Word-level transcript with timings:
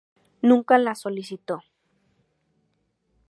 Nunca 0.41 0.79
la 0.79 0.95
solicitó. 0.95 1.61